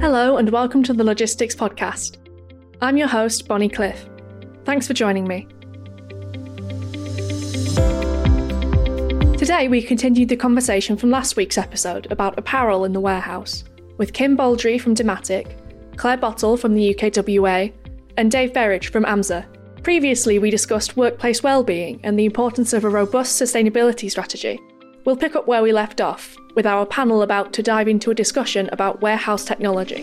[0.00, 2.16] Hello, and welcome to the Logistics Podcast.
[2.80, 4.08] I'm your host, Bonnie Cliff.
[4.64, 5.46] Thanks for joining me.
[9.36, 13.64] Today, we continue the conversation from last week's episode about apparel in the warehouse
[13.98, 15.58] with Kim Baudry from Dematic,
[15.96, 17.70] Clare Bottle from the UKWA,
[18.16, 19.44] and Dave Berridge from AMHSA.
[19.82, 24.58] Previously, we discussed workplace well-being and the importance of a robust sustainability strategy.
[25.04, 28.14] We'll pick up where we left off, with our panel about to dive into a
[28.14, 30.02] discussion about warehouse technology.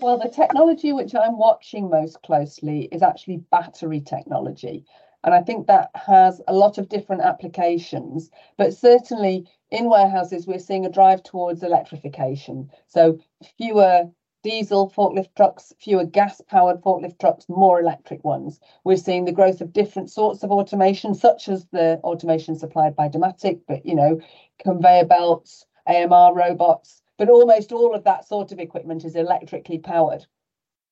[0.00, 4.86] Well, the technology which I'm watching most closely is actually battery technology.
[5.24, 10.58] And I think that has a lot of different applications, but certainly in warehouses, we're
[10.58, 12.70] seeing a drive towards electrification.
[12.86, 13.18] So
[13.58, 14.04] fewer
[14.42, 18.60] diesel forklift trucks, fewer gas powered forklift trucks, more electric ones.
[18.84, 23.08] We're seeing the growth of different sorts of automation, such as the automation supplied by
[23.08, 24.20] Dematic, but you know,
[24.58, 30.26] conveyor belts, AMR robots, but almost all of that sort of equipment is electrically powered.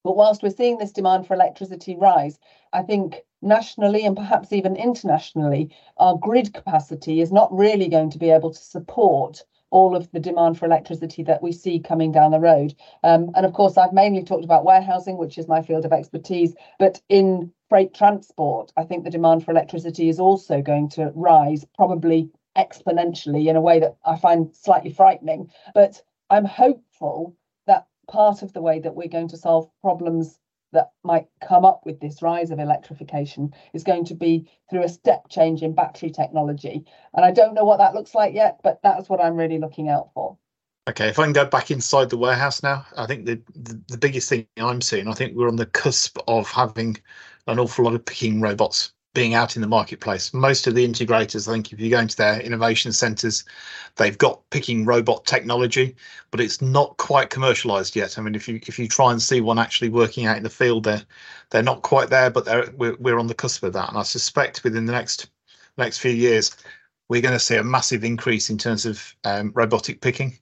[0.02, 2.38] But whilst we're seeing this demand for electricity rise,
[2.72, 8.18] I think nationally and perhaps even internationally, our grid capacity is not really going to
[8.18, 12.30] be able to support all of the demand for electricity that we see coming down
[12.30, 12.74] the road.
[13.02, 16.54] Um, and of course, I've mainly talked about warehousing, which is my field of expertise,
[16.78, 21.64] but in freight transport, I think the demand for electricity is also going to rise,
[21.74, 25.50] probably exponentially in a way that I find slightly frightening.
[25.74, 26.00] But
[26.30, 30.38] I'm hopeful that part of the way that we're going to solve problems
[30.72, 34.88] that might come up with this rise of electrification is going to be through a
[34.88, 36.84] step change in battery technology.
[37.14, 39.88] And I don't know what that looks like yet, but that's what I'm really looking
[39.88, 40.36] out for.
[40.88, 43.98] Okay, if I can go back inside the warehouse now, I think the, the, the
[43.98, 46.96] biggest thing I'm seeing, I think we're on the cusp of having
[47.48, 50.34] an awful lot of picking robots being out in the marketplace.
[50.34, 53.44] Most of the integrators, I think, if you go into their innovation centers,
[53.96, 55.96] they've got picking robot technology,
[56.30, 58.18] but it's not quite commercialized yet.
[58.18, 60.50] I mean, if you if you try and see one actually working out in the
[60.50, 61.02] field, they're
[61.48, 63.88] they're not quite there, but they're we're, we're on the cusp of that.
[63.88, 65.30] And I suspect within the next
[65.78, 66.54] next few years,
[67.08, 70.38] we're going to see a massive increase in terms of um, robotic picking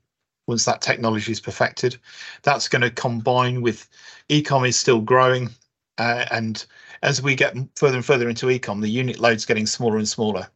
[0.48, 1.96] once that technology is perfected.
[2.42, 3.88] That's going to combine with
[4.30, 5.50] ecom is still growing
[5.98, 6.66] uh, and
[7.04, 10.48] as we get further and further into ecom, the unit load's getting smaller and smaller.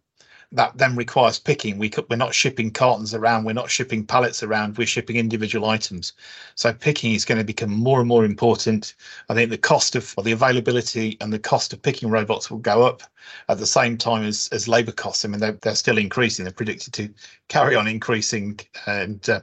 [0.51, 1.77] That then requires picking.
[1.77, 3.45] We could, we're not shipping cartons around.
[3.45, 4.79] We're not shipping pallets around.
[4.79, 6.15] We're shipping individual items.
[6.55, 8.95] So picking is going to become more and more important.
[9.29, 12.87] I think the cost of the availability and the cost of picking robots will go
[12.87, 13.03] up
[13.51, 15.27] at the same time as as labour costs.
[15.27, 16.47] I mean, they're, they're still increasing.
[16.47, 17.13] They're predicted to
[17.49, 19.43] carry on increasing, and uh,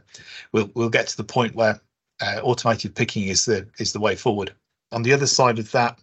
[0.54, 1.80] we'll we'll get to the point where
[2.20, 4.56] uh, automated picking is the is the way forward.
[4.92, 6.00] On the other side of that,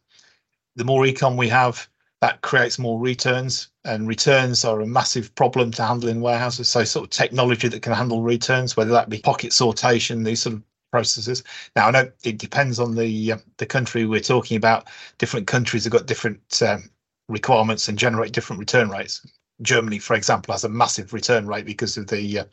[0.77, 1.89] the more ecom we have,
[2.21, 6.69] that creates more returns, and returns are a massive problem to handle in warehouses.
[6.69, 10.55] So, sort of technology that can handle returns, whether that be pocket sortation, these sort
[10.57, 10.63] of
[10.93, 11.43] processes.
[11.75, 14.87] Now, I know it depends on the uh, the country we're talking about.
[15.19, 16.91] Different countries have got different um,
[17.29, 19.27] requirements and generate different return rates.
[19.63, 22.45] Germany, for example, has a massive return rate because of the uh,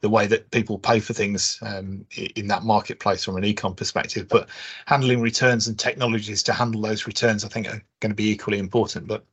[0.00, 4.28] the way that people pay for things um, in that marketplace from an ecom perspective.
[4.28, 4.48] But
[4.86, 8.58] handling returns and technologies to handle those returns, I think, are going to be equally
[8.58, 9.06] important.
[9.06, 9.24] But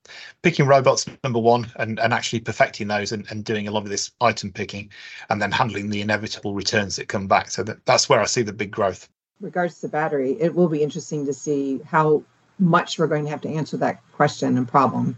[0.41, 3.89] picking robots, number one, and, and actually perfecting those and, and doing a lot of
[3.89, 4.89] this item picking,
[5.29, 7.51] and then handling the inevitable returns that come back.
[7.51, 9.09] So that, that's where I see the big growth.
[9.41, 12.23] Regards to battery, it will be interesting to see how
[12.59, 15.17] much we're going to have to answer that question and problem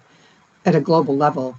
[0.66, 1.56] at a global level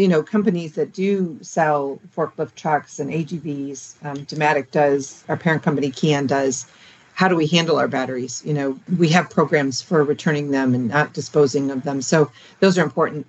[0.00, 5.62] you know, companies that do sell forklift trucks and AGVs, um, Dematic does, our parent
[5.62, 6.66] company KION does.
[7.12, 8.42] How do we handle our batteries?
[8.46, 12.00] You know, we have programs for returning them and not disposing of them.
[12.00, 13.26] So those are important.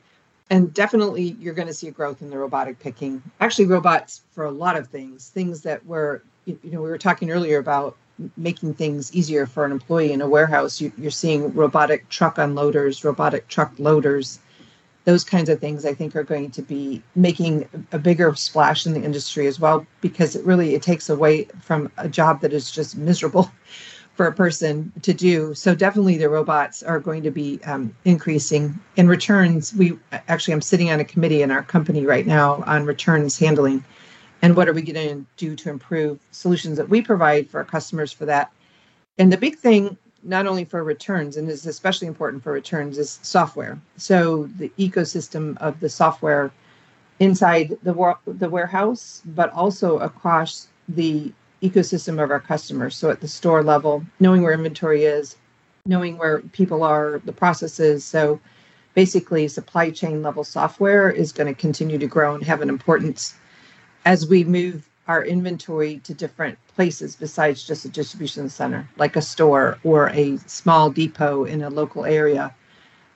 [0.49, 3.21] And definitely, you're going to see a growth in the robotic picking.
[3.41, 7.31] Actually, robots for a lot of things, things that were, you know, we were talking
[7.31, 7.97] earlier about
[8.37, 10.79] making things easier for an employee in a warehouse.
[10.79, 14.39] You, are seeing robotic truck unloaders, robotic truck loaders
[15.03, 18.93] those kinds of things i think are going to be making a bigger splash in
[18.93, 22.71] the industry as well because it really it takes away from a job that is
[22.71, 23.51] just miserable
[24.15, 25.53] for a person to do.
[25.53, 28.77] So definitely the robots are going to be um, increasing.
[28.95, 32.85] In returns we actually i'm sitting on a committee in our company right now on
[32.85, 33.83] returns handling.
[34.41, 37.65] And what are we going to do to improve solutions that we provide for our
[37.65, 38.51] customers for that?
[39.17, 43.19] And the big thing not only for returns and is especially important for returns is
[43.21, 43.79] software.
[43.97, 46.51] So the ecosystem of the software
[47.19, 51.31] inside the the warehouse but also across the
[51.61, 52.95] ecosystem of our customers.
[52.95, 55.35] So at the store level knowing where inventory is
[55.85, 58.05] knowing where people are the processes.
[58.05, 58.39] So
[58.93, 63.35] basically supply chain level software is going to continue to grow and have an importance
[64.05, 69.21] as we move our inventory to different places besides just a distribution center, like a
[69.21, 72.55] store or a small depot in a local area.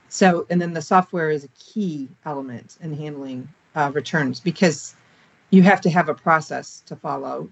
[0.09, 4.95] So, and then the software is a key element in handling uh, returns because
[5.51, 7.49] you have to have a process to follow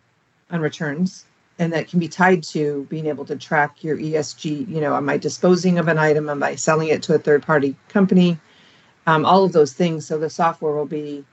[0.51, 1.25] on returns
[1.57, 4.67] and that can be tied to being able to track your ESG.
[4.67, 6.29] You know, am I disposing of an item?
[6.29, 8.37] Am I selling it to a third party company?
[9.07, 10.05] Um, all of those things.
[10.05, 11.23] So the software will be,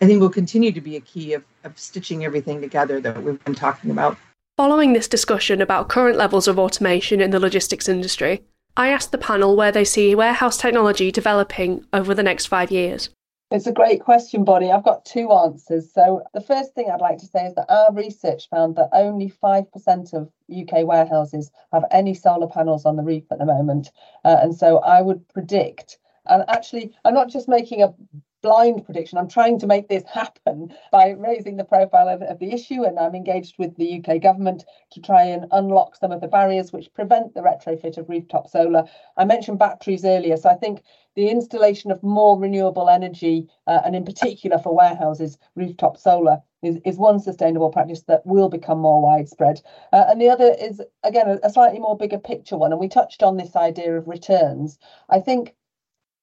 [0.00, 3.42] I think, will continue to be a key of, of stitching everything together that we've
[3.44, 4.16] been talking about.
[4.56, 8.42] Following this discussion about current levels of automation in the logistics industry,
[8.76, 13.10] I asked the panel where they see warehouse technology developing over the next five years.
[13.50, 14.70] It's a great question, Bonnie.
[14.70, 15.92] I've got two answers.
[15.92, 19.32] So, the first thing I'd like to say is that our research found that only
[19.42, 23.90] 5% of UK warehouses have any solar panels on the roof at the moment.
[24.24, 27.92] Uh, and so, I would predict, and actually, I'm not just making a
[28.42, 29.18] blind prediction.
[29.18, 32.98] I'm trying to make this happen by raising the profile of, of, the issue, and
[32.98, 36.92] I'm engaged with the UK government to try and unlock some of the barriers which
[36.94, 38.84] prevent the retrofit of rooftop solar.
[39.16, 40.82] I mentioned batteries earlier, so I think
[41.16, 46.42] the installation of more renewable energy, uh, and in particular for warehouses, rooftop solar.
[46.62, 49.62] Is, is one sustainable practice that will become more widespread.
[49.94, 52.70] Uh, and the other is, again, a, a slightly more bigger picture one.
[52.70, 54.78] And we touched on this idea of returns.
[55.08, 55.54] I think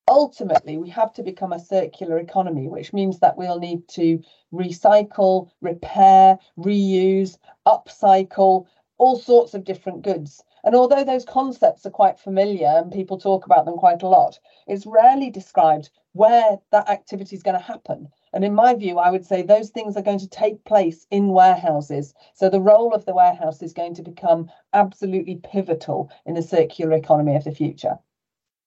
[0.07, 4.21] ultimately we have to become a circular economy, which means that we'll need to
[4.53, 8.65] recycle, repair, reuse, upcycle
[8.97, 10.43] all sorts of different goods.
[10.63, 14.39] And although those concepts are quite familiar and people talk about them quite a lot,
[14.65, 18.07] it's rarely described where that activity is going to happen.
[18.33, 21.29] And in my view, I would say those things are going to take place in
[21.29, 22.13] warehouses.
[22.33, 26.93] So the role of the warehouse is going to become absolutely pivotal in the circular
[26.93, 27.99] economy of the future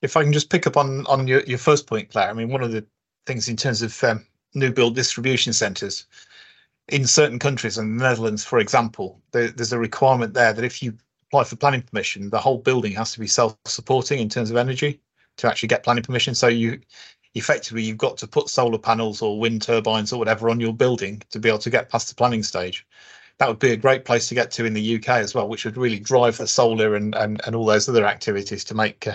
[0.03, 2.31] if I can just pick up on on your, your first point, Clare.
[2.31, 2.85] I mean, one of the
[3.27, 4.25] things in terms of um,
[4.55, 6.07] new build distribution centres
[6.89, 10.83] in certain countries, and the Netherlands, for example, there, there's a requirement there that if
[10.83, 10.95] you
[11.29, 15.01] apply for planning permission, the whole building has to be self-supporting in terms of energy
[15.37, 16.35] to actually get planning permission.
[16.35, 16.81] So you
[17.35, 21.23] effectively you've got to put solar panels or wind turbines or whatever on your building
[21.31, 22.85] to be able to get past the planning stage
[23.41, 25.65] that would be a great place to get to in the UK as well, which
[25.65, 29.15] would really drive the solar and and, and all those other activities to make uh,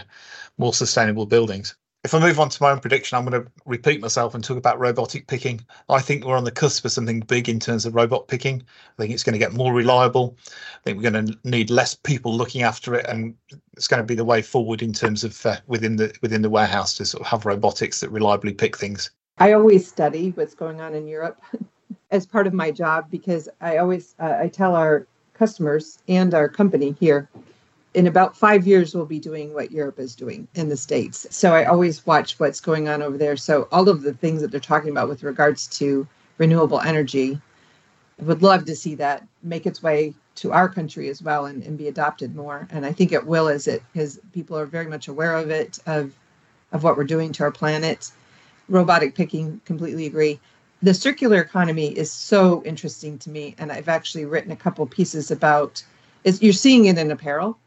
[0.58, 1.76] more sustainable buildings.
[2.04, 4.58] If I move on to my own prediction, I'm going to repeat myself and talk
[4.58, 5.66] about robotic picking.
[5.90, 8.62] I think we're on the cusp of something big in terms of robot picking.
[8.62, 10.38] I think it's going to get more reliable.
[10.48, 13.34] I think we're going to need less people looking after it, and
[13.76, 16.50] it's going to be the way forward in terms of uh, within the within the
[16.50, 19.10] warehouse to sort of have robotics that reliably pick things.
[19.40, 21.42] I always study what's going on in Europe
[22.12, 26.48] as part of my job because I always uh, I tell our customers and our
[26.48, 27.30] company here
[27.96, 31.26] in about five years we'll be doing what europe is doing in the states.
[31.30, 33.38] So i always watch what's going on over there.
[33.38, 36.06] So all of the things that they're talking about with regards to
[36.38, 37.40] renewable energy
[38.20, 41.64] I would love to see that make its way to our country as well and,
[41.64, 42.68] and be adopted more.
[42.70, 45.80] And i think it will as it because people are very much aware of it
[45.86, 46.14] of
[46.74, 48.12] of what we're doing to our planet.
[48.68, 50.40] Robotic picking completely agree.
[50.82, 55.32] The circular economy is so interesting to me and i've actually written a couple pieces
[55.32, 55.82] about
[56.26, 57.58] is you're seeing it in apparel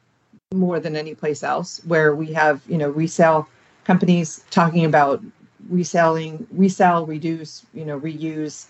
[0.54, 3.46] more than any place else where we have you know resale
[3.84, 5.22] companies talking about
[5.68, 8.68] reselling resell reduce you know reuse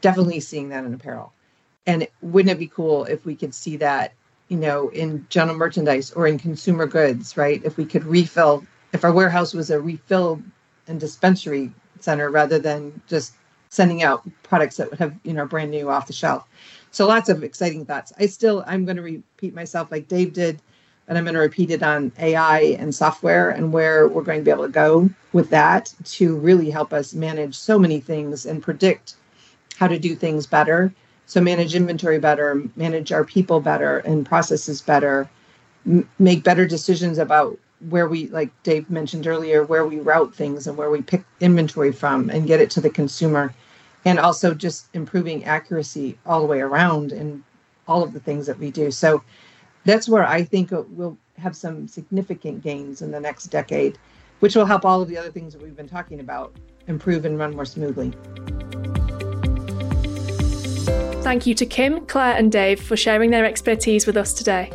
[0.00, 1.32] definitely seeing that in apparel.
[1.86, 4.12] And wouldn't it be cool if we could see that
[4.48, 7.64] you know in general merchandise or in consumer goods right?
[7.64, 10.42] If we could refill if our warehouse was a refill
[10.88, 13.34] and dispensary center rather than just
[13.68, 16.48] sending out products that would have you know brand new off the shelf.
[16.90, 18.12] So lots of exciting thoughts.
[18.18, 20.60] I still i'm going to repeat myself like dave did
[21.10, 24.44] and I'm going to repeat it on AI and software and where we're going to
[24.44, 28.62] be able to go with that to really help us manage so many things and
[28.62, 29.16] predict
[29.76, 30.94] how to do things better.
[31.26, 35.28] So, manage inventory better, manage our people better and processes better,
[35.84, 40.68] m- make better decisions about where we, like Dave mentioned earlier, where we route things
[40.68, 43.52] and where we pick inventory from and get it to the consumer.
[44.04, 47.44] And also just improving accuracy all the way around in
[47.88, 48.92] all of the things that we do.
[48.92, 49.22] So,
[49.84, 53.98] that's where I think we'll have some significant gains in the next decade,
[54.40, 56.54] which will help all of the other things that we've been talking about
[56.86, 58.12] improve and run more smoothly.
[61.22, 64.72] Thank you to Kim, Clare, and Dave for sharing their expertise with us today.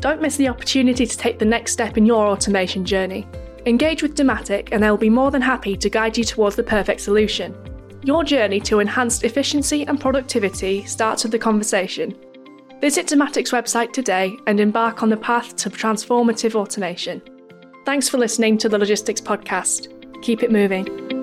[0.00, 3.26] Don't miss the opportunity to take the next step in your automation journey.
[3.66, 7.00] Engage with Dematic, and they'll be more than happy to guide you towards the perfect
[7.00, 7.54] solution.
[8.04, 12.16] Your journey to enhanced efficiency and productivity starts with the conversation
[12.80, 17.20] Visit Dematic's website today and embark on the path to transformative automation.
[17.84, 19.92] Thanks for listening to the Logistics Podcast.
[20.22, 21.17] Keep it moving.